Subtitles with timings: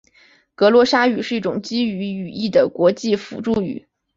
[0.55, 3.87] 格罗沙语是一种基于语义的国际辅助语。